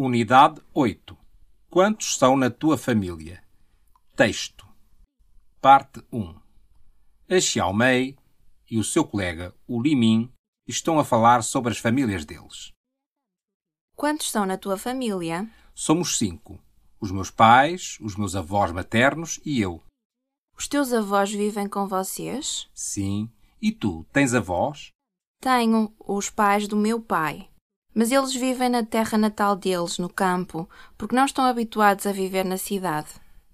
[0.00, 1.18] Unidade 8.
[1.68, 3.42] Quantos são na tua família?
[4.14, 4.64] Texto.
[5.60, 6.40] Parte 1.
[7.28, 8.16] A Xiaomei
[8.70, 10.32] e o seu colega, o Limin,
[10.68, 12.70] estão a falar sobre as famílias deles.
[13.96, 15.50] Quantos são na tua família?
[15.74, 16.62] Somos cinco.
[17.00, 19.82] Os meus pais, os meus avós maternos e eu.
[20.56, 22.70] Os teus avós vivem com vocês?
[22.72, 23.28] Sim.
[23.60, 24.92] E tu, tens avós?
[25.42, 27.50] Tenho os pais do meu pai.
[27.98, 32.44] Mas eles vivem na terra natal deles, no campo, porque não estão habituados a viver
[32.44, 33.08] na cidade.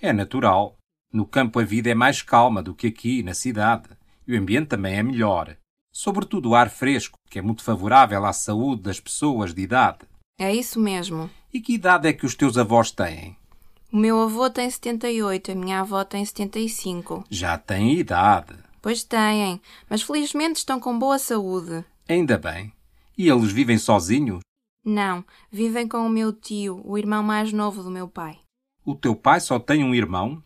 [0.00, 0.78] É natural.
[1.12, 3.90] No campo a vida é mais calma do que aqui, na cidade.
[4.26, 5.54] E o ambiente também é melhor.
[5.92, 9.98] Sobretudo o ar fresco, que é muito favorável à saúde das pessoas de idade.
[10.38, 11.28] É isso mesmo.
[11.52, 13.36] E que idade é que os teus avós têm?
[13.92, 17.26] O meu avô tem 78, a minha avó tem 75.
[17.28, 18.54] Já têm idade.
[18.80, 19.60] Pois têm,
[19.90, 21.84] mas felizmente estão com boa saúde.
[22.08, 22.72] Ainda bem.
[23.20, 24.40] E eles vivem sozinhos?
[24.82, 28.38] Não, vivem com o meu tio, o irmão mais novo do meu pai.
[28.82, 30.42] O teu pai só tem um irmão?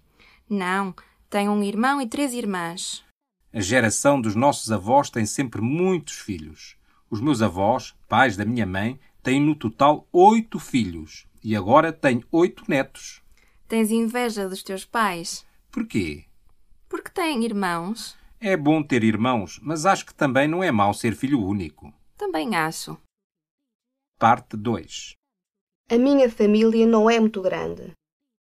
[0.50, 0.92] Não,
[1.30, 3.04] tem um irmão e três irmãs.
[3.52, 6.74] A geração dos nossos avós tem sempre muitos filhos.
[7.08, 11.28] Os meus avós, pais da minha mãe, têm no total oito filhos.
[11.44, 13.22] E agora têm oito netos.
[13.68, 15.46] Tens inveja dos teus pais?
[15.70, 16.24] Porquê?
[16.88, 18.16] Porque têm irmãos.
[18.40, 21.94] É bom ter irmãos, mas acho que também não é mau ser filho único.
[22.16, 22.96] Também acho.
[24.20, 25.14] Parte 2
[25.90, 27.92] A minha família não é muito grande.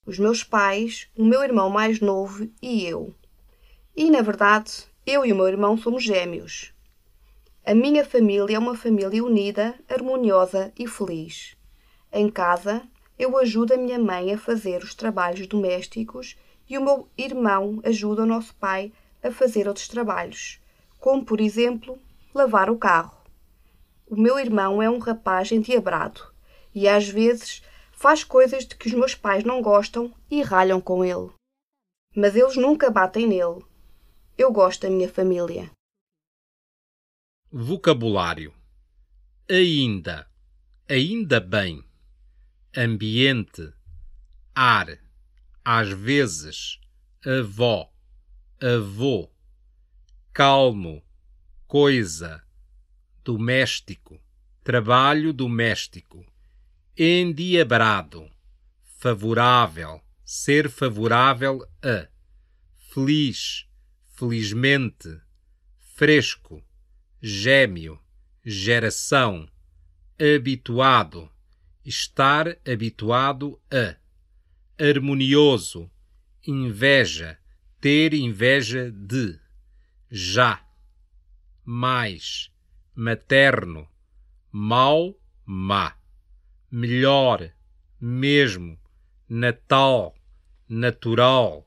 [0.04, 3.14] Os meus pais, o meu irmão mais novo e eu.
[3.96, 6.74] E, na verdade, eu e o meu irmão somos gêmeos.
[7.64, 11.56] A minha família é uma família unida, harmoniosa e feliz.
[12.12, 12.82] Em casa,
[13.18, 16.36] eu ajudo a minha mãe a fazer os trabalhos domésticos
[16.68, 20.60] e o meu irmão ajuda o nosso pai a fazer outros trabalhos,
[21.00, 21.98] como, por exemplo,
[22.34, 23.21] lavar o carro.
[24.12, 26.20] O meu irmão é um rapaz endiabrado
[26.74, 31.02] e às vezes faz coisas de que os meus pais não gostam e ralham com
[31.02, 31.32] ele.
[32.14, 33.64] Mas eles nunca batem nele.
[34.36, 35.70] Eu gosto da minha família.
[37.50, 38.52] Vocabulário:
[39.50, 40.30] ainda,
[40.86, 41.82] ainda bem,
[42.76, 43.72] ambiente,
[44.54, 44.88] ar,
[45.64, 46.78] às vezes,
[47.24, 47.90] avó,
[48.60, 49.30] avô,
[50.34, 51.02] calmo,
[51.66, 52.44] coisa,
[53.24, 54.20] doméstico,
[54.62, 56.24] trabalho doméstico,
[56.96, 58.30] endiabrado,
[58.98, 62.08] favorável, ser favorável a,
[62.92, 63.66] feliz,
[64.16, 65.20] felizmente,
[65.94, 66.62] fresco,
[67.20, 67.98] gêmeo,
[68.44, 69.48] geração,
[70.18, 71.30] habituado,
[71.84, 73.96] estar habituado a,
[74.78, 75.90] harmonioso,
[76.46, 77.38] inveja,
[77.80, 79.38] ter inveja de,
[80.10, 80.64] já,
[81.64, 82.51] mais,
[82.94, 83.88] materno,
[84.50, 85.96] mau, má,
[86.70, 87.50] melhor,
[88.00, 88.78] mesmo,
[89.28, 90.14] natal,
[90.68, 91.66] natural,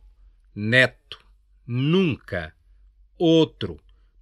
[0.53, 1.19] neto,
[1.65, 2.55] nunca,
[3.17, 3.79] outro,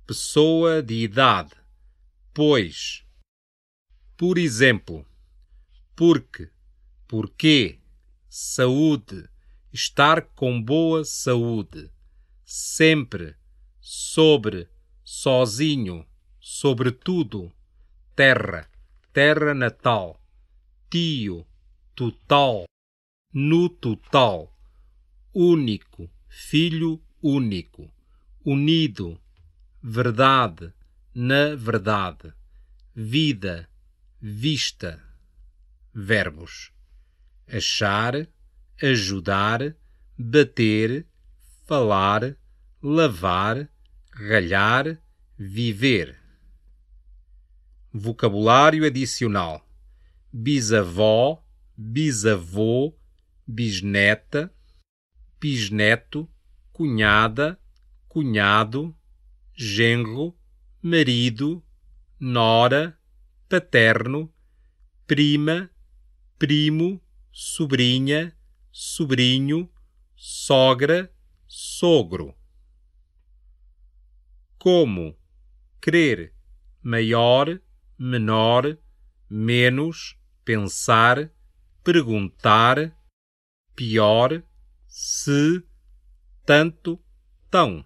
[0.07, 1.55] pessoa de idade,
[2.33, 3.05] pois.
[4.15, 5.05] Por exemplo,
[5.95, 6.49] porque,
[7.07, 7.79] porquê,
[8.29, 9.27] saúde,
[9.71, 11.91] estar com boa saúde,
[12.45, 13.35] sempre,
[13.81, 14.69] sobre,
[15.03, 16.07] sozinho,
[16.45, 17.53] sobretudo,
[18.13, 18.69] terra,
[19.13, 20.19] terra natal,
[20.89, 21.47] tio,
[21.95, 22.65] total,
[23.33, 24.53] no total,
[25.33, 27.89] único, filho único,
[28.43, 29.17] unido,
[29.81, 30.73] verdade,
[31.15, 32.33] na verdade,
[32.93, 33.69] vida,
[34.19, 35.01] vista.
[35.93, 36.73] Verbos:
[37.47, 38.27] achar,
[38.81, 39.77] ajudar,
[40.17, 41.07] bater,
[41.65, 42.35] falar,
[42.81, 43.69] lavar,
[44.11, 45.01] ralhar,
[45.37, 46.22] viver.
[47.95, 49.63] Vocabulário adicional:
[50.31, 51.45] bisavó,
[51.77, 52.97] bisavô,
[53.45, 54.51] bisneta,
[55.39, 56.27] bisneto,
[56.71, 57.59] cunhada,
[58.07, 58.97] cunhado,
[59.53, 60.35] genro,
[60.81, 61.63] marido,
[62.19, 62.99] nora,
[63.47, 64.33] paterno,
[65.05, 65.69] prima,
[66.39, 66.99] primo,
[67.31, 68.35] sobrinha,
[68.71, 69.69] sobrinho,
[70.15, 71.13] sogra,
[71.45, 72.35] sogro.
[74.57, 75.15] Como
[75.79, 76.33] crer,
[76.81, 77.61] maior,
[78.03, 78.77] menor,
[79.29, 81.31] menos, pensar,
[81.85, 82.93] perguntar,
[83.73, 84.43] pior,
[84.85, 85.63] se,
[86.45, 86.99] tanto,
[87.49, 87.85] tão.